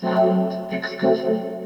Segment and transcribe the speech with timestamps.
[0.00, 1.58] Sound excursion.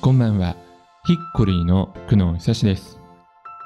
[0.00, 0.54] こんばんは。
[1.06, 3.00] ヒッコリーの久野久志です。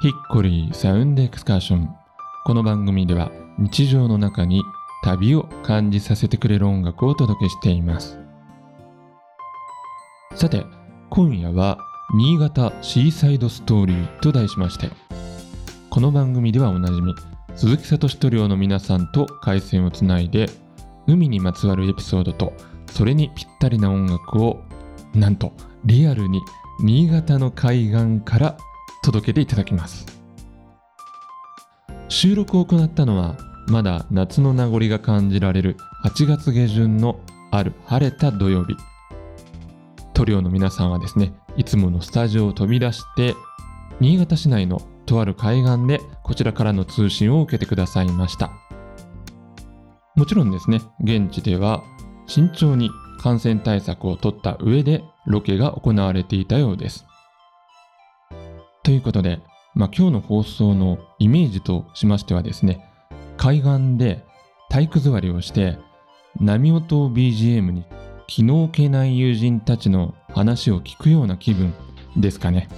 [0.00, 2.01] ヒッコリーサウンドエクスカーション。
[2.44, 4.64] この番組では日常の中に
[5.04, 8.18] 旅を感じさせてくれる音楽をお届けしています。
[10.34, 10.66] さて、
[11.08, 11.78] 今夜は
[12.12, 14.90] 新潟シーサイドストーリーと題しまして、
[15.88, 17.14] この番組ではおなじみ
[17.54, 20.50] 鈴木聡塗料の皆さんと回線をつないで
[21.06, 22.54] 海にまつわるエピソードと
[22.90, 24.64] それにぴったりな音楽を
[25.14, 25.52] なんと
[25.84, 26.40] リアルに
[26.80, 28.56] 新潟の海岸から
[29.04, 30.11] 届けていただきます
[32.12, 37.18] 収録を行ったのはまだ夏の名残が感じられる8月下旬の
[37.50, 38.76] ある晴れた土曜日
[40.12, 43.34] 塗料の皆さんはですねいつものスタジオを飛び出して
[43.98, 48.52] 新潟市内のとある海岸でこちらからの通信を受けてくださいました
[50.14, 51.82] もちろんですね現地では
[52.26, 52.90] 慎重に
[53.22, 57.06] 感染対策を取った上でロケが行われていたようです。
[58.82, 59.38] ということで、
[59.74, 62.88] まあ、今日の放送のイメージとしましてはですね、
[63.36, 64.24] 海岸で
[64.68, 65.78] 体育座りをして
[66.38, 67.84] 波音を BGM に
[68.26, 71.74] 気の置けない友人たちの話を聞くような気分
[72.16, 72.68] ですかね。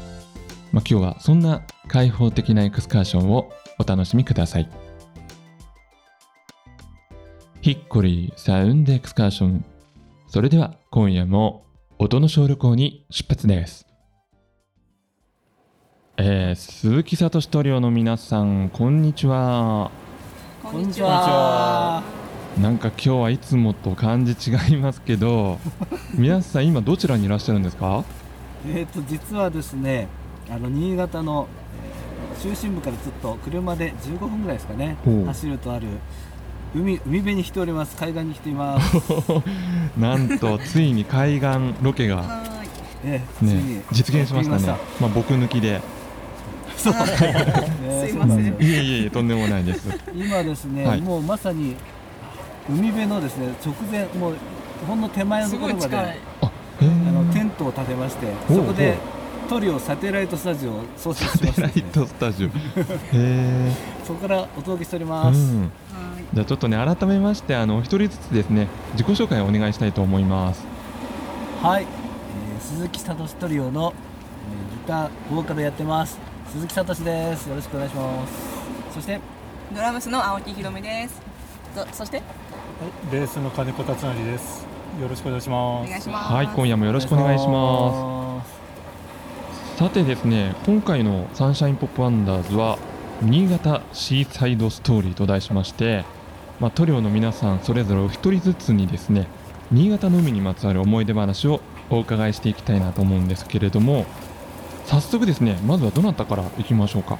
[0.72, 4.68] まあ、今日はそんな開放的なエクスカーションをお楽しみください。
[7.60, 9.64] ヒッコリーサウンドエクスカーション
[10.28, 11.64] それでは今夜も
[11.98, 13.93] 音の小旅行に出発です。
[16.16, 19.90] えー、鈴木聡塗料の皆さん、こんにちは。
[20.62, 22.02] こんにちは。
[22.60, 25.58] なんか今日はいつもと感じ違いますけど、
[26.14, 28.04] 皆さん今どちらにいらっしゃるんですか？
[28.72, 30.06] えっ、と実はですね、
[30.48, 31.48] あの新潟の、
[31.82, 32.04] えー
[32.42, 35.86] 中心部からずっと車で15分ぐらいですかね走るとある
[36.74, 37.96] 海海辺に来ております。
[37.96, 38.96] 海岸に来ています。
[39.98, 41.48] なんとついに海岸
[41.82, 42.22] ロケが、
[43.04, 44.66] えーついにね、実現しましたね。
[45.00, 45.80] まあ僕抜きで。
[46.82, 49.88] てみましたねすいませんいえいえとんでもないです。
[50.14, 51.76] 今ですね、はいもうまさに
[52.68, 54.36] 海辺のですね直前もう
[54.86, 55.96] ほんの手前のところまで。
[55.96, 58.96] あ、のテントを立てまして、そこで
[59.48, 62.48] トリオサテライトスタジオを創設しましてライですね、トスタジオ。
[62.48, 62.52] へ
[63.12, 63.72] え。
[64.04, 65.38] そこからお届けしておりうます。
[65.38, 65.70] ん。
[66.32, 70.64] じゃあちょっとね改めましてあのお一人ずつですね自己紹介をお願いしたいと思います。
[71.62, 71.88] はい、えー
[72.60, 76.18] 鈴木聡トリオの、えーギターボーカルやってます
[76.54, 78.32] 鈴木聡ですよろしくお願いします
[78.94, 79.20] そして
[79.74, 81.20] ドラムスの青木ひろみです。
[81.74, 82.18] そそして？
[82.18, 82.26] はい、
[83.10, 84.64] ベースの金子達成です。
[85.00, 85.90] よろしくお願いしおます。
[85.90, 86.32] 願いします。
[86.32, 88.34] はい今夜もよろしくお願いしま。
[88.36, 92.78] ますさてですね今回のサンシャインポップワンダーズは
[93.20, 96.04] 新潟シーサイドストーリーと題しまして、
[96.60, 99.26] まあ、塗料の皆さんそれぞれお一人ずつにですね
[99.72, 101.60] 新潟の海にまつわる思い出話を
[101.90, 104.06] お伺いしていきたいなと思うんですけれども
[104.86, 107.18] 早速ですねまずはどなたからいきましょうか。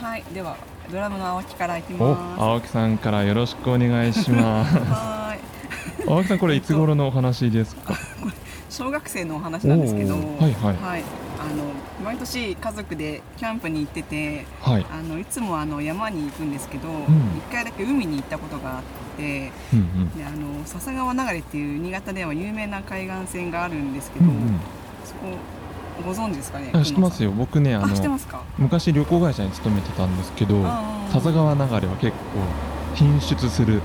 [0.00, 0.56] はい、では
[0.90, 2.40] ドラムの青木からいきおます。
[2.42, 4.76] 青木さんからよろしくお願いします。
[4.78, 7.94] はーい、 青木さんこれいつ頃のお話ですか？
[8.70, 10.76] 小学生のお話なんですけど、はいはい。
[10.76, 11.02] はい、
[11.38, 11.64] あの
[12.04, 17.40] 毎年家族でキャンプに行ってて、はい、あのいつもあの山に行くんですけど、一、ん。
[17.52, 18.82] 回だけ海に行ったことがあっ
[19.18, 20.16] て、うんうん。
[20.18, 24.36] であの笹川流れっていう新潟では有名な海岸線があるんですけど、うんうん。
[25.04, 25.36] そこ
[26.00, 26.70] ご存知ですかね。
[26.72, 27.30] あ知ってますよ。
[27.30, 28.18] よ僕ねあの。
[28.58, 31.12] 昔旅行会社に勤めてたんですけどあー。
[31.12, 32.16] 笹川流れは結構
[32.94, 33.80] 品質する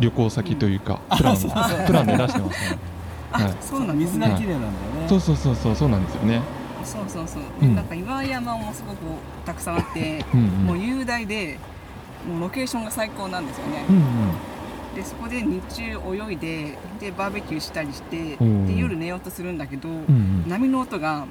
[0.00, 2.78] 旅行先というか、プランをそうそうプランで出してますね。
[3.32, 3.54] あ、 はい。
[3.60, 3.98] そうなん。
[3.98, 4.68] 水が綺麗なんだよ
[5.02, 6.40] ね、そうそうそうそうそうなんですよね。
[6.84, 7.74] そうそうそう、うん。
[7.74, 8.98] なんか岩山もすごく
[9.44, 11.58] たくさんあって、うんもううん雄大で
[12.28, 14.02] もうロケーションが最高なんですよね、うんうん
[14.94, 15.82] でそこで日中
[16.28, 18.66] 泳いででバーベキューしたりしてうん。
[18.66, 19.88] で夜寝ようとするんだけど、
[20.46, 21.26] 波の音が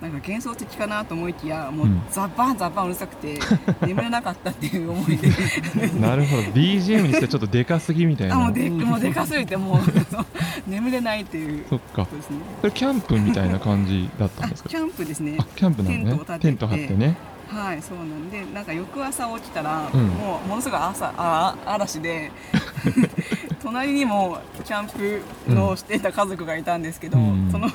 [0.00, 2.02] なんか幻想的かなと思いきやもううん。
[2.10, 3.38] ザバンザバンうるさくて
[3.86, 5.28] 眠れなかったっていう思いで
[6.00, 6.42] なるほど。
[6.52, 8.36] BGM にしてちょっとでかすぎみたいな。
[8.36, 9.78] あもうでもうでかすぎてもう
[10.70, 11.64] 眠れないっていう。
[11.68, 12.04] そっか。
[12.04, 12.36] ことですね。
[12.60, 14.68] それキャンプみたいな感じだったんですか？
[14.68, 15.36] あキャンプですね。
[15.40, 16.38] あキャンプなのね。
[16.40, 17.16] テント張ってね
[17.48, 20.06] はい、そうなんで、なんか翌朝起きたら、うん。
[20.08, 22.30] もうものすごい朝あ嵐で
[23.62, 27.48] 隣にもキャンプのしていた家族がいたんですけど、うん。
[27.50, 27.68] その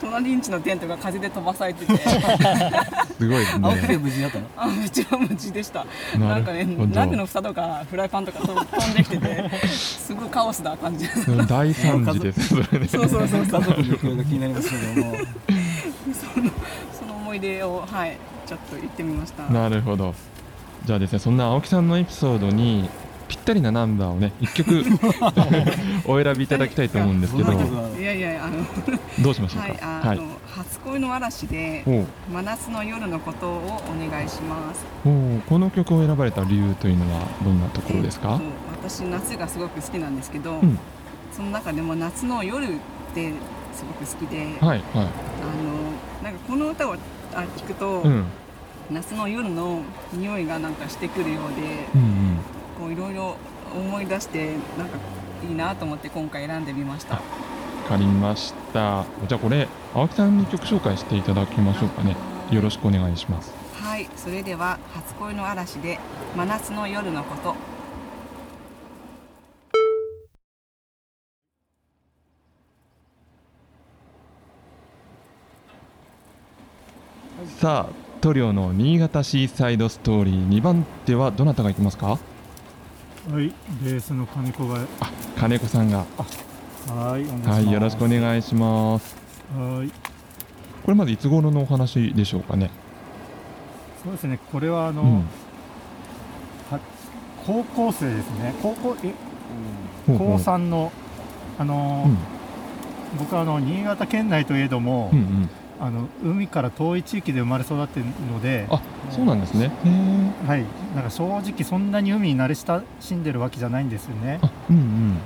[0.00, 1.96] 隣んちのテントが風で飛ばされてて。
[3.16, 4.46] すごいです青くてね無事だったの？
[4.56, 5.78] あめっちゃ無事でした。
[5.78, 6.94] なるなんかねほど。
[6.94, 11.08] 鍋の蓋とかフライパンとか飛飛んできててすごいカオスな感じ。
[11.48, 15.16] 大惨事ですそれねそうそうそう家族の行方が気になりますけども。
[16.92, 19.44] その思い出をはいちょっと言ってみました。
[19.48, 20.14] なるほど。
[20.84, 22.88] じゃあですねそんな青木さんのエピソードに
[23.28, 24.84] ぴったりなナンバーをね一曲
[26.06, 27.52] お選びいただきたいと思うんですけど。
[27.52, 28.64] いやいやあの
[29.20, 29.86] どうしましょうか？
[29.86, 30.22] はいあの、
[30.54, 31.82] 初恋の嵐で
[32.32, 34.84] 真夏の夜のことをお願いします。
[35.48, 38.32] この曲を選ばれた理由というのはどんなところですか？
[38.32, 40.78] えっと私夏がすごく好きなんですけど、うん。
[41.32, 42.68] その中でも夏の夜っ
[43.14, 43.32] て
[43.74, 45.10] すごく好きで、はいはあの
[46.22, 46.96] なんかこの歌を
[47.36, 48.24] あ聞くと、いうん。
[48.90, 52.38] 夏の夜の匂いがなんかしてくるようでうんうん。
[52.80, 53.36] こういろいろ
[53.74, 54.98] 思い出してなんか
[55.46, 57.14] いいなと思って今回選んでみました。
[57.16, 57.20] わ
[57.88, 59.04] かりました。
[59.28, 62.16] じゃあこれ青木さんに曲紹介していただきましょうかね。
[62.50, 63.52] よろしくお願いします。
[63.80, 64.08] はい。
[64.16, 66.00] それでは「初恋の嵐」で
[66.36, 67.54] 「真夏の夜のこと」
[77.60, 82.06] さあトリオの新潟シーサイドストーリー2番手はどなたがいきますか？
[82.08, 82.18] は
[83.40, 83.50] い、
[83.82, 86.04] ベースの金子が、あ金子さんが。
[86.86, 87.24] はい。
[87.48, 89.16] はいよろしくお願いします。
[89.56, 89.88] はい、
[90.84, 92.70] これまでいつ頃のお話でしょうかね？
[94.04, 95.16] そうですね、これはあの、うん。
[96.70, 96.78] は
[97.46, 98.54] 高校生ですね。
[98.62, 99.14] 高校え
[100.06, 100.28] ほうほう。
[100.32, 100.92] 高三の
[101.58, 102.10] あの、う
[103.16, 103.18] ん。
[103.18, 108.80] 僕はあの新潟県内といえども、うんうんあの海から遠い地域で生まれ育っているので、あ
[109.10, 109.70] そうなんですね。
[110.46, 110.64] はい、
[110.94, 114.38] なんか正直そんなに海に慣れ親しんでるわけじゃないんですよね。
[114.42, 115.18] あうんうん。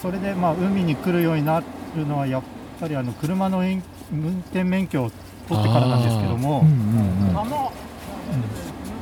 [0.00, 2.42] それでまあ海に来るようになるのはやっ
[2.80, 3.82] ぱりあの車の運
[4.12, 5.10] 運転免許を
[5.48, 6.64] 取ってからなんですけども、あー。
[6.64, 7.42] うんうんま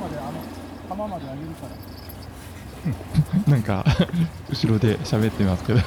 [0.08, 0.32] であの
[0.88, 1.88] 浜まであげるから。
[3.46, 3.84] なんか
[4.48, 5.80] 後ろで喋ってますけど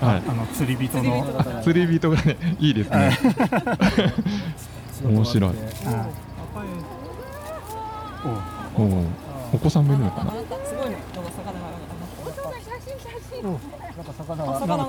[0.00, 0.22] はい。
[0.28, 1.62] あの釣り人の。
[1.62, 3.18] 釣り人がねいいですね。
[5.04, 5.50] 面白い。
[8.76, 9.04] おうおう。
[9.54, 10.32] お子さんもいるのかな？
[10.32, 10.36] す
[10.74, 10.96] ごいね。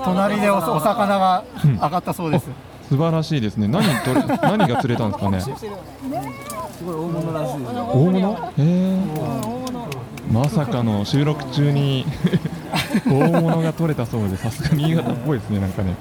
[0.04, 1.44] 隣でおお魚が。
[1.64, 1.74] うん。
[1.74, 2.48] 上がったそうです。
[2.88, 3.68] 素晴らしいですね。
[3.68, 5.40] 何とれ何が釣れたんですかね？
[5.40, 5.50] す
[6.84, 7.64] ごい大物らしい大
[7.96, 8.52] 物？
[8.58, 8.98] へえ
[10.32, 12.04] まさかの収録中に
[13.10, 15.96] 大物が取れたそうでさすが新潟っぽいですねなんかね。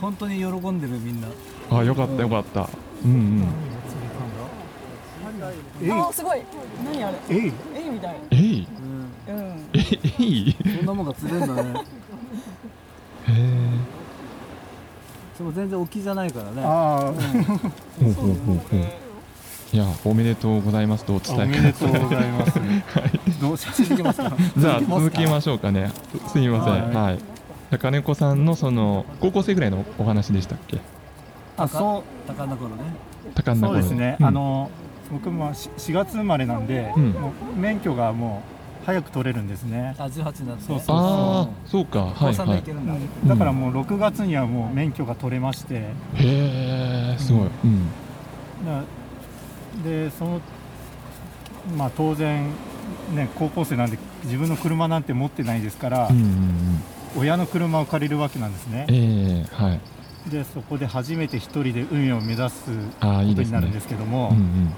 [0.00, 1.28] 本当に喜んでるみんな。
[1.70, 2.68] あよかったよかった。
[3.04, 3.48] うんうん。
[5.82, 5.92] えい。
[5.92, 6.42] あすごい。
[6.84, 7.18] 何あれ？
[7.30, 7.52] えい。
[7.76, 8.16] エイみたい。
[8.30, 8.66] えい。
[9.28, 9.36] うん。
[9.36, 9.78] うんえ
[10.20, 10.56] えい。
[10.78, 11.70] そんなもんが釣れるんだね。
[11.70, 13.34] へえ
[15.36, 16.62] それも全然沖じゃないからね。
[16.64, 17.12] あ
[18.00, 18.80] ほうほうほうほう
[19.72, 21.42] いやおめでとうございますとおあ、伝え。
[21.42, 22.60] おめでとうございます。
[23.40, 24.32] どうし続けますか？
[24.56, 25.90] じゃあ続きましょうかね。
[26.28, 26.90] すみません。
[26.94, 27.18] ははい。
[27.18, 30.78] じゃあ金子さんのその高校生ぐらいのお話でしたっけ？
[31.58, 32.76] あ、そ高の頃ね。
[33.34, 33.80] 多感う、な頃。
[33.80, 34.16] そうですね。
[34.18, 34.26] うん。
[34.26, 34.70] あの
[35.12, 37.10] 僕もし4月生まれなんで、うん。
[37.10, 38.42] もう免許がも
[38.82, 39.94] う早く取れるんですね。
[39.98, 40.64] あ18になって。
[40.64, 41.98] そうそうああそうか。
[42.06, 42.48] はいはい。
[42.52, 42.94] でいけるんだ、
[43.26, 45.84] だからもう6月にはもう免許が取れまして、へ
[46.14, 47.48] えすごい。
[47.64, 47.80] うん。
[48.66, 48.82] な
[49.84, 50.40] でその
[51.76, 52.50] まあ当然
[53.14, 56.82] ね高校生なんで自分の車なんて持ってないですから、うんうんうん。
[57.16, 58.86] 親の車を借りるわけなんですね。
[58.88, 59.80] ええはい。
[60.30, 64.74] でそこで初めて一人で海を目指すことになるんですけども、うんうん。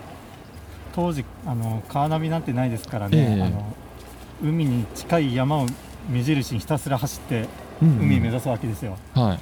[0.95, 3.43] 当時あのカーナビなんてないですからね、ええ。
[3.43, 3.75] あの
[4.43, 5.67] 海に近い山を
[6.09, 7.49] 目印にひたすら走って
[7.83, 8.05] うんうん。
[8.05, 9.39] 海目指すわけですよ、はい。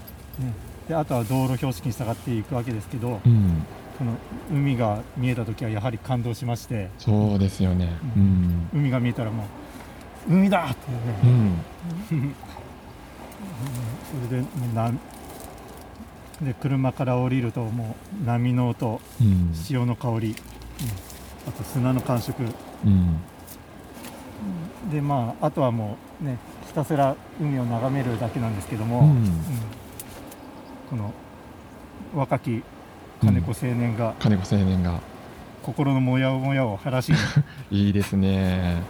[0.88, 3.67] であとは道路標識に従っていくわけですけど、うん
[3.99, 4.12] その
[4.50, 6.88] 海が見えた時はやはり感動しまして。
[6.99, 7.99] そうですよね。
[8.17, 8.69] ううん。
[8.73, 10.76] 海が見えたらもう海だって
[11.25, 11.64] うね、ん。
[14.28, 14.93] それでな
[16.40, 20.35] で車から降りるともう波の音うん潮の香り、うん。
[21.49, 22.45] あと砂の感触。
[22.85, 23.17] うん。
[24.93, 26.38] でまああとはもうね
[26.69, 29.07] ひたすら海を眺めるだけなんですけども、うん。
[29.07, 29.25] うん。
[30.88, 31.12] この
[32.14, 32.62] 若き
[33.21, 35.01] 金子青年が金子青年が。
[35.63, 37.17] 心のモヤモヤを晴らしに
[37.87, 38.83] いいですね。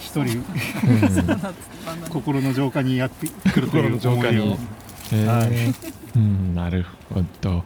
[0.00, 2.10] 一人うん。
[2.10, 4.40] 心の浄化にやってくるという心の浄化に。
[4.40, 4.58] 思いを
[5.12, 5.72] え
[6.16, 7.62] うんなるほど。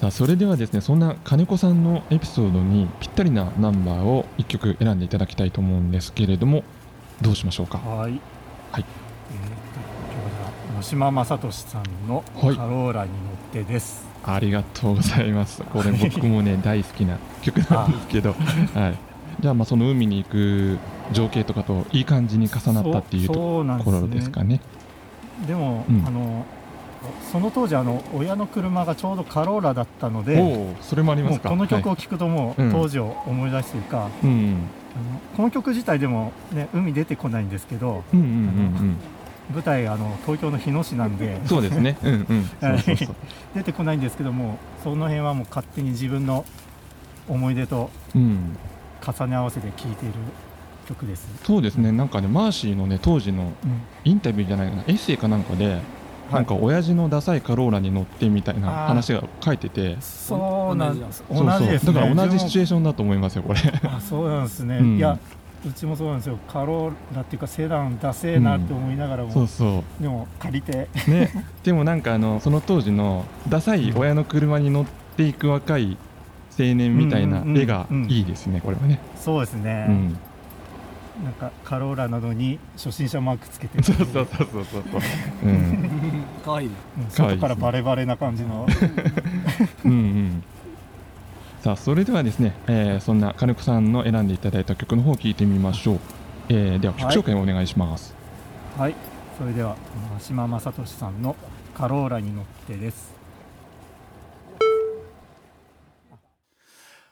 [0.00, 6.62] さあそれではですねそんな金子さんのエピソードにぴったりなナンバーを1曲選んでいただきたいと思うんですけれども
[7.20, 7.78] どうしましょうか？
[7.78, 8.12] はい。
[8.70, 8.84] はい
[10.82, 12.56] 島正俊さんの「カはい。
[12.56, 13.16] ローラに乗
[13.60, 15.62] って」です、ありがとうございます。
[15.62, 18.34] これ僕もね大好きな曲なんですけど、
[18.74, 18.98] はい。
[19.40, 20.78] じゃあまあその海に行く
[21.12, 24.60] 情景とかといい感じに重なったっていうところですかね。
[25.46, 26.04] でも、うん。
[26.06, 26.44] あの
[27.30, 32.72] その当時あの親の車がちょうどカローラだったのでそれもありますこの曲をはい聴くともううん。
[32.72, 34.56] 当時を思い出すというか、うん。
[34.96, 38.34] あのこの曲自体でも、ね、海出てこないんですけどうんうんうんう
[38.90, 38.96] ん
[39.52, 41.48] 舞台あの東京の日野市なんでうん。
[41.48, 41.96] そうですね。
[42.02, 42.50] うんうん。
[43.54, 46.44] 出てこないんですけどもその辺はもう勝手に自分の
[47.28, 48.56] 思い出とうん。
[49.00, 50.14] 重ね合わせて聴いている
[50.86, 51.28] 曲です。
[51.44, 51.92] そうですね。
[51.92, 53.52] なんかねマーシーのね当時の
[54.04, 55.80] インタビューじゃないかなエッセイかなんかで。
[56.30, 65.18] なんか親父のダサいカローラに乗ってみたいな話が書いててそうなんです同じですねだから同じシチュエーーションだと思いますよこれあそうなんですね、うんいや
[65.66, 66.38] うちもそうなんですよ。
[66.48, 70.02] カローラっていうかセダンダセーなって思いながらも、そうそう。
[70.02, 70.88] でも借りて。
[71.08, 74.86] ね、でもなんかあのその当時のダサい親の車に乗っ
[75.16, 75.96] ていく若い
[76.58, 79.00] 青年みたいなうんうんうん絵がいいですね、これはね。
[79.16, 80.18] そうですね、うん、
[81.24, 85.00] なんかカローラなどに初心者マークつけてそうそうそうそうそうそう。
[85.44, 86.74] うん、かわいいね。
[86.98, 87.04] うん。
[87.06, 87.48] かわいいですね。
[87.48, 88.66] 外からバレバレな感じの。
[89.84, 90.44] うん、うん。
[91.68, 96.00] さあそれではですね、えーそんな金子さんの選んでいただいた曲の方を聞いてみましょう。
[96.48, 98.14] えーでは曲紹介をお願いします。
[98.78, 98.94] はい
[99.38, 99.76] それでは
[100.18, 101.36] 島正俊さんの
[101.76, 103.12] 「カローラに乗って」です。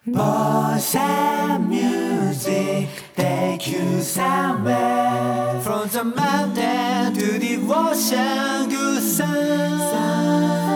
[0.08, 10.75] Bossa music take you somewhere From the mountain to the ocean Good sun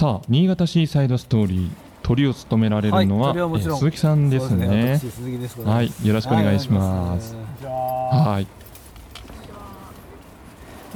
[0.00, 1.70] さあ新潟シーサイドストーリー
[2.02, 4.96] 鳥を務められるのは、はい鳥は鈴木さんですね。
[4.98, 8.46] 私鈴木ですはいよろしくお願いしますはい。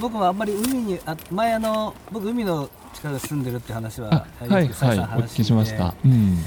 [0.01, 4.09] 僕もあんまり海にあ前あの僕海の近くに住んでるって話は
[4.41, 5.95] あはいはいお聞きしました。
[6.03, 6.39] うん。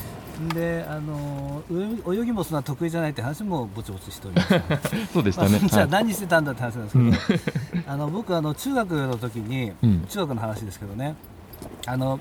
[0.50, 1.62] であの
[2.10, 4.80] 泳泳ぎもそんな得意じゃないって話もぼちぼちしておりました
[5.14, 5.60] そうでしたね。
[5.60, 7.44] まあじゃあはい何してたんだって話なんですけど、
[7.88, 11.14] あの僕あの中学の時に、うん中学の話ですけどね
[11.86, 12.20] あの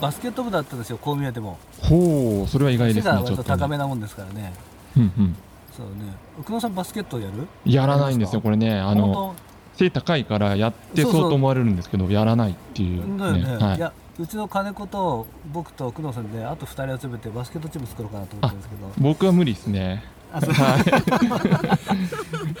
[0.00, 1.58] バスケット部だったんですよ公宮でも。
[1.80, 3.78] ほうそれは意外ですねちょっと、高めね。
[3.78, 4.52] なもんですからね。
[4.96, 5.36] うんうん。
[5.76, 6.14] そうね。
[6.38, 7.46] 奥野さんバスケットやる？
[7.64, 8.78] やらないんですよこれね。
[8.78, 9.36] あの本
[9.76, 13.76] 背高いからやってそうと思われるんですけどやらないっていう当だよね、はい。
[13.76, 18.92] い、やうちの金子と僕と奥野さんであと2人集めてバスケットチーム作ろうかなと思ってるんですけど。
[18.98, 20.04] 僕は無理ですね。
[20.32, 20.52] あそう。
[20.52, 20.76] は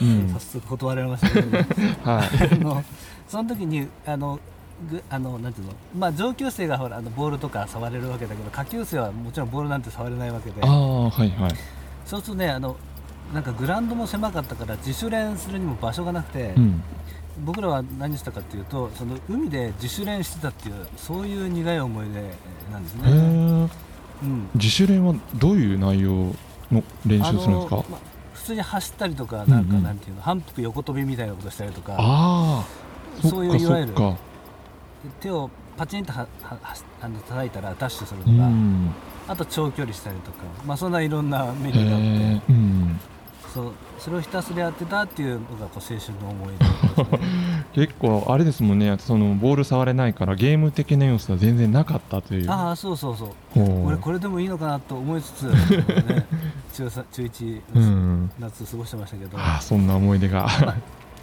[0.00, 0.28] うん。
[0.30, 0.40] 早。
[0.40, 1.66] 速断られましたけど、ね、
[2.04, 2.28] はい。
[2.52, 2.84] あの
[3.28, 4.40] その時にあのぐ
[5.10, 11.50] あのなんていうのまあ上級生がほらあのボールとか触れるわけだけど下級生はもちろんボールなんて触れないわけでああはいはい。
[12.06, 12.76] そうするとねあの
[13.34, 16.82] なんかグラウンドも狭かったから自主練するにも場所がなくて、うん。
[17.44, 22.20] 僕らは何したかっていうとその海で自主練してたっていうそういう苦い思い出
[22.72, 23.04] なんですへね。
[23.06, 23.68] え。
[24.22, 26.34] うん、自主練はどういう内容
[26.70, 27.76] の練習するんですか？
[27.90, 28.00] まあ
[28.34, 32.64] 普通に走ったりとかなんかなんていうの、反復横跳びみたいなことしたりとか。
[33.22, 33.94] そそういういわゆる。
[35.20, 38.94] 手をパチンとはははあの叩いたらダッシュするうとか、ん。
[39.28, 42.52] あと長距離したりとか、まあ、そんないろんなメへニューがあってえ。
[42.52, 43.00] うん。
[43.52, 47.20] そうそれをひたすらやってたっていうのがこう青春の思い出ね。
[47.74, 52.50] 結構あれですもんねそのボール触れないからゲーム的な要素は全然なかったという。
[52.50, 56.26] ああそうそうそう俺これでもいいのかなと思いつつ、 ね、
[56.72, 58.30] 中3中1、うん。
[58.38, 60.46] 夏過ごしてましたけど、ああそんな思い出が。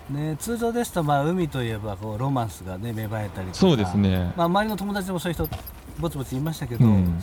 [0.10, 3.60] ね、通常ですとまあ海といえばこうロマンスが、ね、芽生えたりとか。
[3.60, 4.34] そうですね。
[4.38, 5.50] まあ、周りの友達もそういう人
[6.00, 7.22] ぼちぼちいましたけど、うん。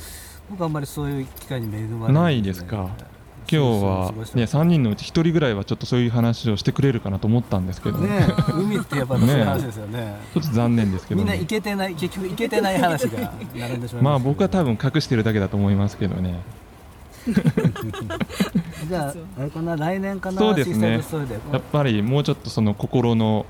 [0.50, 2.52] 僕はあんまりそういう機会に恵まれないで。
[2.52, 2.90] すか。
[3.50, 10.16] 今日はね3人のうち1人ぐらいはちょっとそういう話をしてくれるかなと思ったんですけど、ね海ってやっぱそういう話ですよね。
[10.32, 16.40] ちょっと残念ですけどね、みんな行けてない結局行けてない話が並んでしまいまあました僕は多分隠してるだけだと思いますけどね
[18.86, 20.74] じゃああれかな来年かなそうですね。
[20.74, 21.52] シーサイドストーリーで。
[21.52, 23.46] やっぱりもうちょっとその心の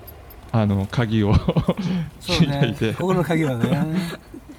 [0.53, 1.35] あの鍵を
[2.21, 3.95] そう開いて、ね心の鍵はね。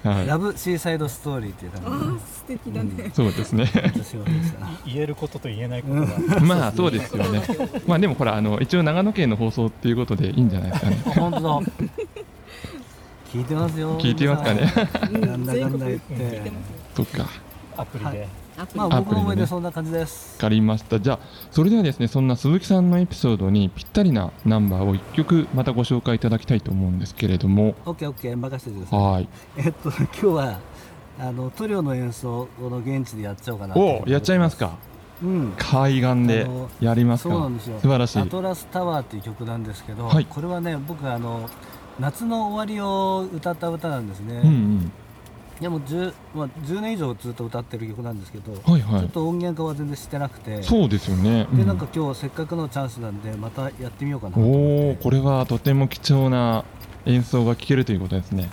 [0.04, 1.80] はラブシーサイドストーリーっていう感
[2.10, 3.08] じで素敵だね。
[3.08, 3.10] い、。
[3.12, 3.66] そうですね。
[4.86, 6.40] 言えることと言えないことが。
[6.40, 7.42] まあそうですよね。
[7.86, 11.02] まあでもほらあの一応長野県の放送っていうことでいいんじゃないですかね。
[11.06, 11.60] あ本当だ。
[13.32, 13.98] 聞いてますよ。
[13.98, 14.72] 聞いてますかね。
[15.26, 16.52] なんだかんだ言って。
[16.94, 17.26] そっか。
[17.76, 18.28] アプリで、はい
[18.74, 20.36] まあ僕の思い出そんな感じです。
[20.36, 20.98] わかりました。
[20.98, 21.18] じゃあ
[21.50, 27.74] それではですねそんな鈴木さんのエピソードにぴったりなナンバーを1曲またご紹介いただきたいと思うんですけれども。
[27.84, 29.00] オッケーオッケー任せてください。
[29.00, 29.28] はい。
[29.58, 30.58] えっと今日は
[31.18, 34.76] あの塗料の演奏この現地でやっちゃおうかなとおやっちゃいますか。
[35.22, 35.54] うん。
[35.58, 36.46] 海岸で
[36.80, 37.30] やりますか。
[37.30, 37.78] そうなんですよ。
[37.80, 38.18] 素晴らしい。
[38.20, 40.26] アトラスタワーっていう曲なんですけど、はい。
[40.26, 41.48] これはね僕あの
[42.00, 44.92] 夏の終わりを歌った歌なんですね、うんうん
[45.60, 49.00] でも 10,、まあ、10年以上ずっと歌ってる曲なんですけど、はいはい。
[49.00, 56.64] ちょっと音源化は全然してなくてそうですよね、うでなんか今日せっかくのチャンスなんでまたやってみようかなとお思おこれはとても貴重な
[57.06, 58.50] 演奏が聴けるということですね。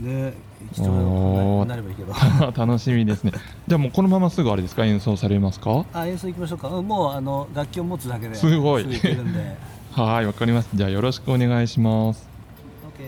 [0.00, 0.34] ね
[0.72, 2.12] 貴重ななればいいけど。
[2.56, 3.32] 楽しみですね。
[3.66, 4.84] じゃあもうこのまますぐあれですか？
[4.84, 5.84] 演奏されますか？
[5.92, 8.84] あ演奏行きましょうか、うんもうあの楽器を持つだけですごい。
[9.92, 10.68] はいわかります。
[10.74, 12.28] じゃあよろしくお願いします
[12.84, 13.02] OK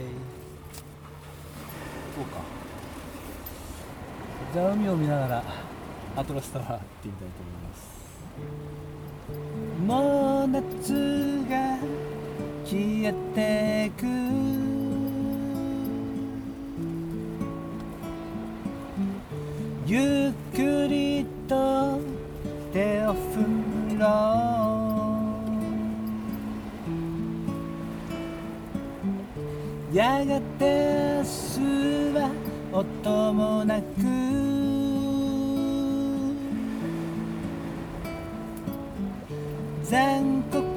[2.15, 2.39] そうか
[4.59, 5.41] じゃあ海を見ながら
[6.17, 7.87] アトラスタワー行ってみたいと思います。
[9.87, 11.79] もう夏が
[12.65, 14.03] 消えてく。
[19.87, 22.01] ゆっくりと
[22.73, 23.17] 手を振
[23.97, 24.05] ろ
[29.93, 29.95] う。
[29.95, 30.63] やがて
[31.15, 32.29] 明日は
[32.73, 34.48] 音もなく。
[39.89, 40.68] 残酷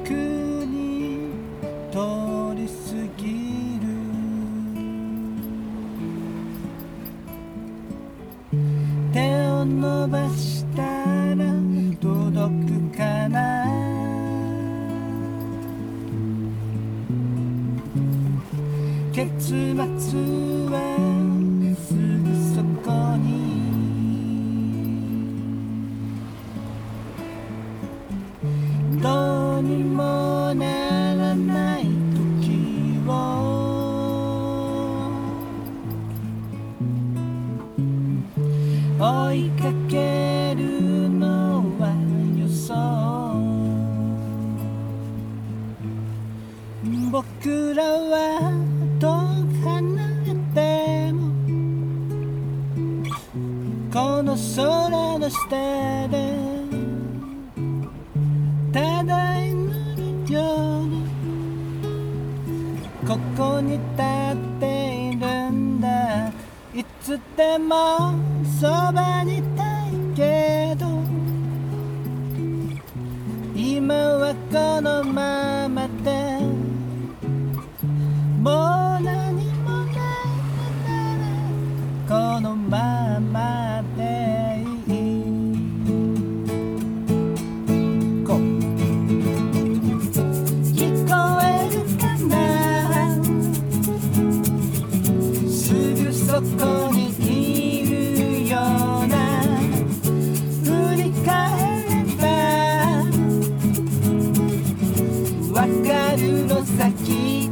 [53.93, 56.33] この空の下で
[58.73, 60.87] ただ祈るよう
[63.07, 63.79] ここに立っ
[64.59, 66.29] ているんだ
[66.73, 68.15] いつでも
[68.59, 70.87] そばにいたいけど
[73.55, 75.62] 今はこのま
[105.67, 107.49] かるの先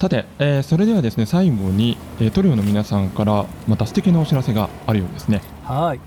[0.00, 5.42] さて、えーそれではですね最後に、えートリオの皆さんからまた素敵なお知らせがあるようですね。
[5.64, 6.00] はい、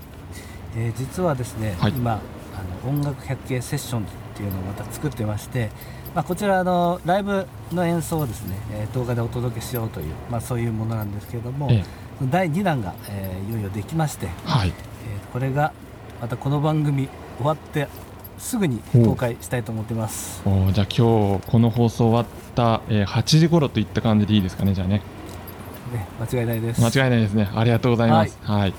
[0.76, 1.92] えー実はですね、はい。
[1.92, 5.68] 今あの音楽百景セッションっていうのをまた作ってまして、
[6.14, 11.84] まあ、こちらあのライブの演奏をですね、えー動画でお届けしようという、まあ、そういうものなんですけれども、え
[12.30, 14.68] 第2弾が、えーいよいよできまして、はい。
[14.68, 15.72] えーこれが
[16.22, 17.88] またこの番組終わって
[18.42, 20.42] すぐに公開したいと思ってます。
[20.44, 25.00] おーじゃあ今日この放送終わった、えー8時頃といった感じでいいですかねじゃあね。
[25.94, 26.80] ね、間違いないです。
[26.84, 27.48] 間違いないですね。
[27.54, 28.36] ありがとうございます。
[28.42, 28.74] はい、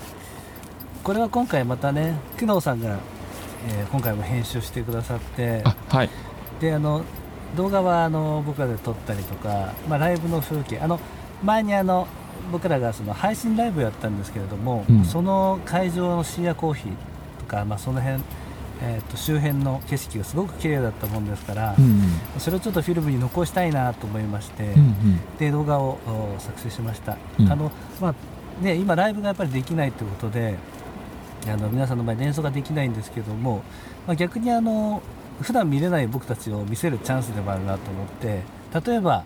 [1.02, 2.98] これは今回またね工藤さんが、
[3.68, 6.10] えー今回も編集してくださってあはい。
[6.60, 7.02] であの
[7.56, 11.00] 動画はあの僕らで撮ったりとか、まあ、ライブの風景あの
[11.42, 12.06] 前にあの
[12.52, 15.04] 僕らがその配信ライブやったんですけれども、うん。
[15.04, 16.92] その会場のシーアコーヒー
[17.40, 18.22] とか、まあ、その辺、
[18.82, 22.02] えー、と周辺の景色がすごく綺麗だったもんですから、うん
[22.38, 25.36] それをちょっとフィルムに残したいなと思いまして、うんうん。
[25.38, 27.50] で動画をお作成しました、うん。
[27.50, 28.14] あのまあ
[28.62, 30.56] ね、今ライブがやっぱりできないということで
[31.46, 33.62] あの皆さんの前で演奏ができないんですけども、
[34.06, 35.02] まあ、逆にあの
[35.40, 38.42] 普段見れない僕たちを見せるチャンスでもあるなと思って
[38.86, 39.24] 例えば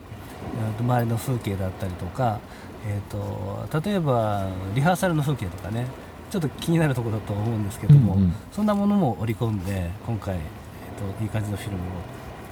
[0.80, 2.40] 周りの風景だったりとか、
[2.86, 5.86] えー、と例えばリハーサルの風景とかね
[6.30, 8.34] ちょっと気になるところだと思うんですけども、うんうん。
[8.52, 11.86] そんなものも織り込んで今回、えー、といい感じのフィルムを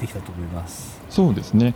[0.01, 1.01] できたと思います。
[1.11, 1.75] そうですね。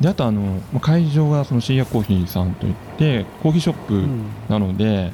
[0.00, 0.40] であとあの
[0.72, 4.24] まあ会場がそのシーアコーヒーさんといってコーヒーショップうん。
[4.48, 5.12] なので、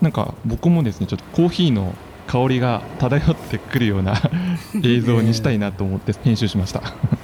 [0.00, 1.94] なんか僕もですねちょっとコーヒーの
[2.26, 4.14] 香りが漂ってくるような
[4.82, 6.82] 映像にしたいなと思って編集しました。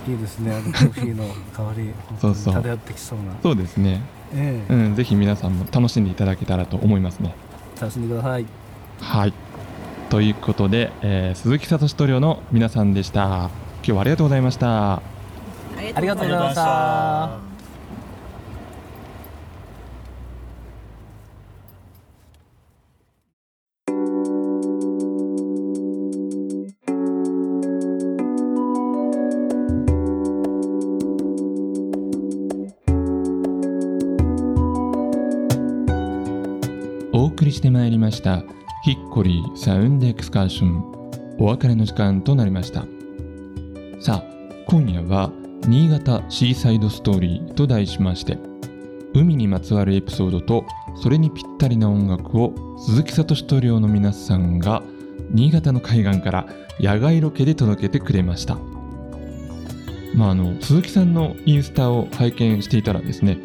[0.08, 2.54] いいですね、あのコーヒーの香り、 そうそう。
[2.54, 3.24] 漂ってきそうな。
[3.42, 4.00] そうですね。
[4.34, 4.72] ええ。
[4.72, 7.34] うんぜひ皆さんも楽しんでいただけたらと思いますね
[7.80, 8.46] 楽しんでください。
[9.00, 9.32] はい
[10.10, 13.50] ということで、えー鈴木聡トリオの皆さんでした
[13.82, 15.02] 今日はありがとうございましたあ
[15.94, 17.47] ありがとうございました。
[38.08, 38.42] ました。
[38.84, 41.36] ヒッコリーサウンドエクスカーション。
[41.38, 42.86] お別れの時間となりました。
[44.00, 45.30] さあ今夜は
[45.66, 48.38] 新潟シーサイドストーリーと題しまして
[49.12, 50.64] 海にまつわるエピソードと
[50.96, 54.82] それにぴったりな音楽を鈴木聡トリオの皆さんが
[55.30, 56.46] 新潟の海岸から
[56.80, 58.56] 野外ロケで届けてくれました。
[60.14, 63.38] まああの鈴木さんのインスタを拝見していたらですね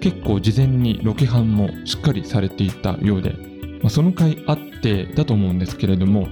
[0.00, 3.53] 結構事前にロケハンもしっかりされていたようで、
[3.84, 6.26] まあ、その回あってだと思うんですけれども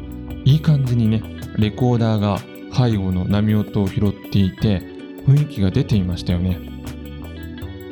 [0.46, 1.22] いい感じにね
[1.58, 2.38] レコーダーが
[2.74, 4.80] 背後の波音を拾っていて
[5.26, 6.58] 雰囲気が出ていましたよね。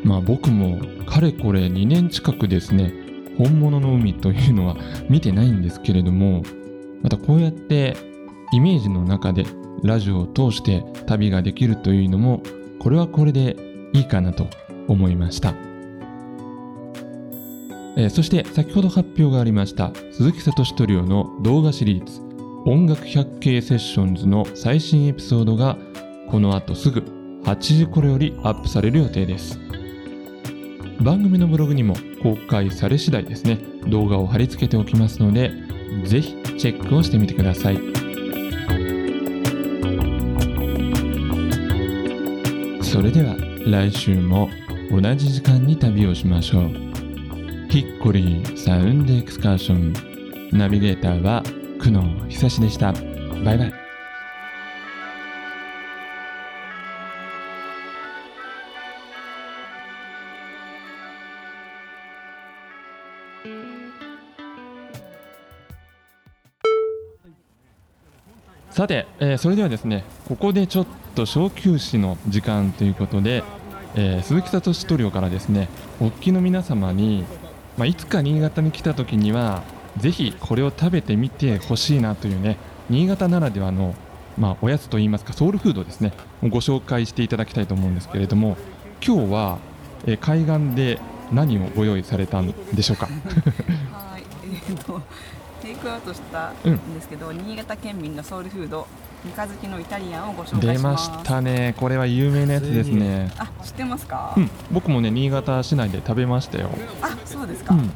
[0.03, 2.95] まあ僕もかれこれ2年近くですね
[3.37, 4.79] 本物の海というのは
[5.11, 6.43] 見てないんですけれども
[7.03, 7.99] またこうやって
[8.55, 9.45] イメージの中で
[9.85, 12.43] ラジオを通して旅ができるというのも
[12.79, 13.57] これはこれで
[13.93, 14.47] いいかなと
[14.89, 15.70] 思いました。
[17.97, 22.21] えーそして先ほど発表がありました鈴木聡トリオの動画シリーズ
[22.65, 25.79] 音楽百景セッションズの最新エピソードが
[26.29, 27.01] この後すぐ
[27.45, 29.59] 8時頃よりアップされる予定です。
[31.01, 35.51] 番組のブログにも公開され次第ですね動画を貼り付けておきますので
[36.05, 37.79] ぜひチェックをしてみてください。
[42.83, 44.51] それでは来週も
[44.91, 46.90] 同じ時間に旅をしましょう。
[47.71, 50.59] ヒッコリーサウンドエクスカーション。
[50.59, 51.45] ナビゲーターは
[51.79, 52.93] 久野久志でした。
[53.45, 53.73] バイバイ。
[68.73, 73.45] さて、えーそれではですねここでちょっと小休止の時間ということで、
[73.95, 75.69] えー鈴木聡トリオからですね
[76.01, 77.25] おっきの皆様に、
[77.81, 79.63] まあ、いつか新潟に来た時には
[79.97, 82.59] ぜひこれを食べてみてほしいなというね
[82.91, 83.95] 新潟ならではの、
[84.37, 86.13] まあ、おやつといいますかソウルフードですね
[86.43, 88.59] をご紹介していただきたいと思うんですけれども
[89.03, 89.59] 今日は、
[90.05, 91.01] えー海岸で
[91.33, 93.07] 何をご用意されたんでしょうか？
[93.07, 95.01] はい、えー、と
[95.63, 98.87] テイクアウトしたんですけど、新潟県民のソウルフード
[99.25, 101.05] 三日月のイタリアンをご紹介します。
[101.05, 101.75] したね。
[101.79, 103.31] これは有名なやつですね。
[103.39, 106.71] あ知ってますか、うん、僕もね新潟市内で食べましたよ、
[107.03, 107.91] あそうですか、うん、おー。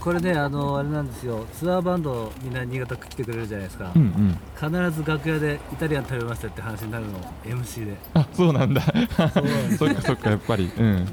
[0.00, 3.92] これね、あのあれなんですよ、ツアーバンドみんな新潟来てくれるじゃないですか。
[3.94, 4.90] うんうん。
[4.90, 7.12] 必ず楽屋でイタリアン食べましたって話になるの、
[7.44, 7.96] MC で。
[8.14, 8.82] あそうなんだ。
[8.82, 8.92] そ
[9.40, 9.76] うなんです。
[9.78, 10.70] そっかそっかやっぱり。
[10.76, 10.84] うん。
[10.84, 11.06] うんうん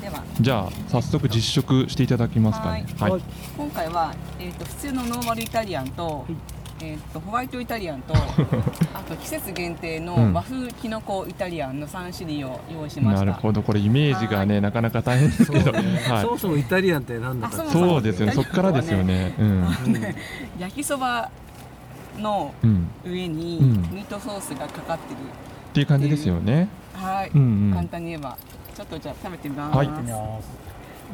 [0.00, 0.22] では。
[0.40, 2.86] じゃあ早速実食していただきますかね。
[2.98, 3.10] はい。
[3.12, 3.22] はい。
[3.56, 6.26] 今回は、えー、と普通のノーマルイタリアンと,、
[6.84, 8.12] えー、とホワイトイタリアンと
[8.94, 10.32] あと季節限定のうん。
[10.34, 13.62] 和風きのこイタリアンの3種類を用意しました、なるほど。
[13.62, 15.72] これイメージがねなかなか大変ですけど。
[15.72, 16.00] そうね。
[16.08, 16.22] はい。
[16.22, 17.54] そもそもイタリアンってなんだか？
[17.54, 18.02] あそもそう。
[18.02, 18.32] ですよね。
[18.32, 19.34] そっからですよね。
[19.38, 19.46] うん。
[19.46, 19.66] う ん
[20.58, 21.30] 焼きそば
[22.18, 23.72] のうん上にうん。
[23.94, 25.16] ミートソースがかかってる、
[25.70, 26.68] っていう感じですよね。
[26.94, 27.72] はい、うんうん。
[27.74, 28.36] 簡単に言えば
[28.76, 29.88] ちょっとじゃあ食べてみます、はい。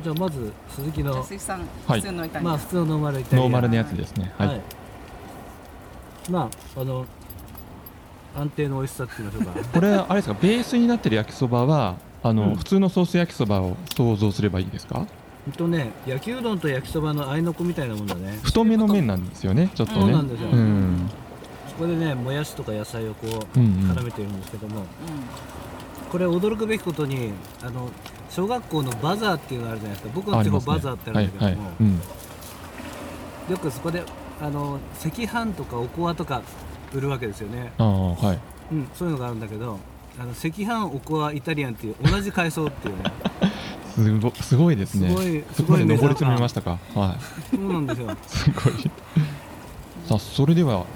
[0.03, 2.01] じゃあまず鈴木の鈴木さん、はい。
[2.01, 3.51] 普通のイタリアン、まあ普通のノーマルイタリアン。
[3.51, 4.33] ノーマルのやつですね。
[4.39, 4.61] はい、
[6.29, 7.07] まああの
[8.37, 12.57] 安定の美味しさっていうんでしょうかこれあれですかベースになってる焼きそばはあの、うん。
[12.57, 15.07] 普通のソース焼きそばを想像すればいいですか？
[15.47, 18.39] ほんとね焼きうどんと焼きそばの合いの子みたいなもんだね。
[18.43, 20.01] 太めの麺なんですよねちょっとね。
[20.01, 20.51] そうなんですよ。
[20.51, 21.11] うん。
[21.69, 23.91] そこでねもやしとか野菜をこううんうん。
[23.91, 24.85] 絡めてるんですけども、
[26.13, 27.89] これ驚くべきことにあの
[28.29, 30.13] 小学校のバザーっていうのがあるじゃないですか。
[30.15, 31.75] 僕の地方バザーってあるんだけども、はいはい。
[31.81, 32.01] うん。
[33.51, 34.05] よくそこで
[34.41, 36.43] あの赤飯とかおこわとか
[36.95, 38.39] 売るわけですよね、ああはい。
[38.73, 39.79] うん、そういうのがあるんだけど
[40.19, 43.03] あの赤飯おこわイタリアンっていう同じ階層っていうね。
[43.95, 45.09] すごすごいですね。
[45.09, 46.79] すごいそこまですごい登り詰めましたか？
[46.95, 47.17] は
[47.51, 48.11] そうなんですよ。
[48.11, 48.91] い すごい。
[50.09, 50.87] さあそれでは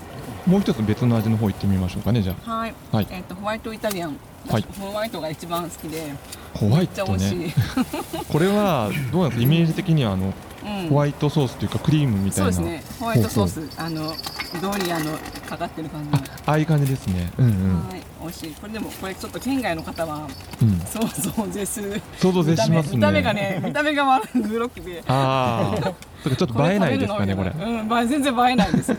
[0.46, 3.06] もう一つ別の味の方行ってみましょうかねじゃはい、はい。
[3.10, 4.16] えっ、とホワイトイタリアン、
[4.48, 4.66] はい。
[4.78, 6.12] ホワイトが一番好きで。
[6.12, 7.54] あホワイトね。
[8.30, 9.42] これはどうなんですか？
[9.42, 10.88] イメージ的にはあのうん。
[10.88, 12.84] ホワイトソースというかクリームみたいなそうですね。
[13.00, 13.80] ホワイトソース。
[13.80, 14.14] あのう
[14.60, 15.12] どんにあの
[15.48, 16.10] かかってる感じ。
[16.10, 17.30] のああいう感じですね。
[17.38, 17.88] うんうん。
[17.88, 18.00] はい。
[18.20, 18.50] 美味しい。
[18.60, 20.28] これでもこれちょっと県外の方は
[20.60, 20.78] うん。
[20.80, 21.00] 想
[21.32, 21.80] 像を絶す。
[21.80, 22.96] る想像絶しますね。
[22.96, 25.02] 見た目がね見た目が悪いグロックで。
[25.08, 27.50] ああちょっと映えないですかねこれ。
[27.50, 28.94] うん全然映えないです、う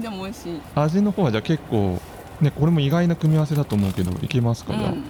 [0.00, 0.60] でも美味しい。
[0.74, 2.00] 味の方はじゃあ結構
[2.40, 4.98] ねこれも意外な組み合わせだと思うけどいけますかじゃうん。
[4.98, 5.02] い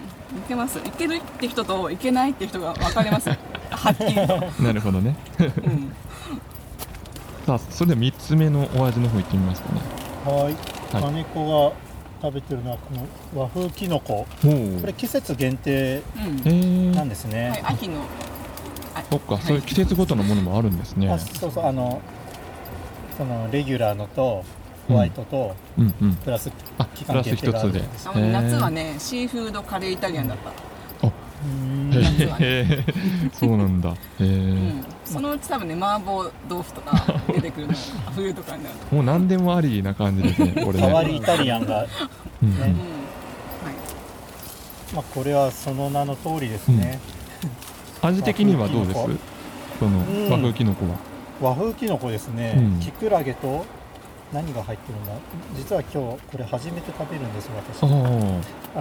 [0.47, 0.79] けます。
[0.79, 3.29] いけるって人といけないって人が分かります。
[3.69, 4.21] はっきりと、
[4.59, 5.15] あなるほどね。
[5.39, 5.93] うん。
[7.45, 9.81] さあそれでは3つ目のお味の方行ってみますかね。
[10.25, 10.55] はい、はい。
[10.91, 11.75] 金子が
[12.21, 14.25] 食べてるのはこの和風きのこ。
[14.41, 14.47] こ
[14.85, 16.01] れ季節限定
[16.93, 18.01] なんですね、はい、秋の。
[19.09, 21.09] そっかそういう季節ごとのものもあるんですね。
[21.09, 22.01] あそうそうあの
[23.17, 24.43] そのレギュラーのと
[24.87, 26.15] ホワイトと、うんうん。
[26.15, 27.97] プラスあ期プラス間限定があ一つでるんで。
[27.99, 30.53] すあの夏はねシーフードカレーイタリアンだった、う
[31.47, 32.39] んへ夏はね。
[32.41, 32.83] え
[33.31, 33.89] そうなんだ。
[33.89, 37.73] へうえん、そのうち多分ね麻婆豆腐とか出てくるの
[38.15, 40.85] 冬とかになると、もう何でもありな感じですね これね。
[40.85, 41.85] 変わりイタリアンが、
[42.41, 42.55] うんうん。
[42.57, 42.65] ねうん。
[42.65, 42.75] はい、
[44.95, 46.99] まあ、これはその名の通りですね、
[48.01, 48.99] 味的にはどうです？
[49.79, 50.29] そのうん。
[50.31, 50.85] 和風きのこ
[51.41, 51.49] は。
[51.49, 52.79] 和風きのこですね、うん。
[52.79, 53.63] きくらげと
[54.33, 55.11] 何が入ってるんだ
[55.55, 55.97] 実は今日
[56.31, 57.83] これ初めて食べるんです私。
[57.83, 58.41] あ
[58.75, 58.79] あ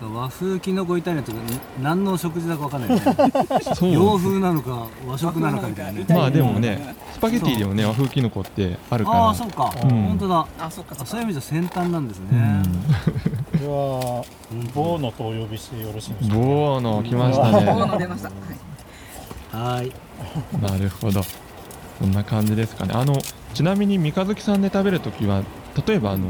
[0.00, 1.38] なんか和風きのこイタリアンとか
[1.80, 3.02] 何の食事だかわかんないよね。
[3.50, 3.92] あ そう。
[3.92, 6.06] 洋風なのか和食なのかみたいなね。
[6.08, 9.18] まあでもねスパゲティでもね和風きのこってあるから。
[9.18, 9.90] ああそうか、うん。
[9.90, 10.46] 本当だ。
[10.58, 11.02] あそっかそっか。
[11.04, 12.62] あそういう意味じゃ先端なんですね、
[13.66, 14.24] は
[14.74, 16.46] ボーノとお呼びしてよろしいんでしょうか？
[16.46, 18.30] ボーノ来ました ボー出ました、
[19.56, 19.92] はい、はい。
[20.60, 21.22] なるほど。
[22.00, 22.94] こんな感じですかね。
[22.94, 23.14] あの
[23.54, 25.42] ちなみに三日月さんで食べるときは
[25.86, 26.26] 例えばあの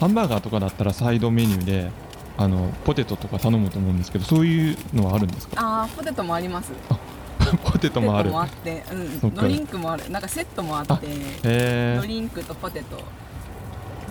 [0.00, 1.90] ハンバーガーとかだったらサイドメニューで
[2.36, 5.82] あのポテトとか頼むと思うんですけどそういうのはあるんですか？
[5.82, 6.72] あーポテトもあります。
[7.64, 8.30] ポテトもある。
[8.30, 10.10] ポテトもあって、うん、ドリンクもある。
[10.10, 12.98] なんかセットもあってドリンクとポテト。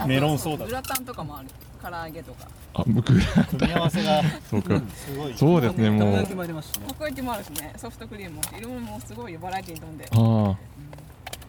[0.08, 1.48] メロンソーダグラタンとかもある。
[1.84, 2.48] 唐揚げとか。
[2.74, 3.20] あ僕組
[3.68, 4.82] み合わせが そうか。
[4.96, 5.34] すごい。
[5.38, 6.24] そうですねもう。
[6.24, 7.74] たこ焼きもありますしねたこ焼きもあるしね。
[7.78, 8.42] ソフトクリームも。
[8.48, 10.06] あるし色もすごいよバラエティに富んで。
[10.12, 10.58] ああ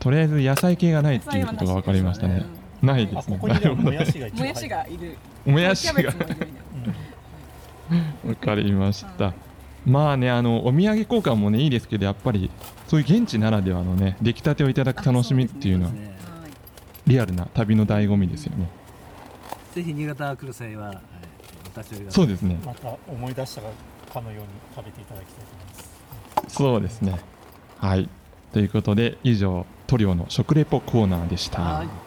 [0.06, 2.46] とりあえず野菜系がないっていうことが分かりましたね。
[2.80, 3.38] ないであすね。
[3.38, 5.18] ここにでももやしが一応もやしがいる。
[5.44, 6.14] もやしが。
[8.24, 9.34] わかりました。
[9.84, 12.52] まあねあのお土産交換もねいいですけどやっぱり
[12.86, 15.92] そういう現地ならではのね出来たてをいただく楽しみっていうのは
[17.04, 18.68] リアルな旅の醍醐味ですよね。
[19.74, 20.98] ぜひ新潟来る際は、はい、
[21.64, 22.60] お立ち寄りくださいそうですね。
[22.64, 23.60] また思い出した
[24.14, 26.56] かのように食べていただきたいと思います。
[26.56, 27.18] そうですね。
[27.78, 28.08] はい。
[28.52, 31.60] ということで以上塗料の食レポコーナーでした。
[31.62, 32.05] はい。